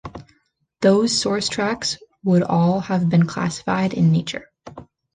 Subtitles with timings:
[0.81, 4.47] Those source tracks would all have been classical in nature.